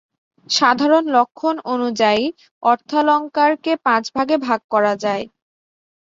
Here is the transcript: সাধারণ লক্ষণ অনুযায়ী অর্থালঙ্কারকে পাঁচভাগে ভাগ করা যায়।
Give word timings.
সাধারণ 0.47 1.03
লক্ষণ 1.15 1.55
অনুযায়ী 1.73 2.23
অর্থালঙ্কারকে 2.63 3.71
পাঁচভাগে 3.85 4.35
ভাগ 4.47 4.59
করা 4.73 4.93
যায়। 5.03 5.23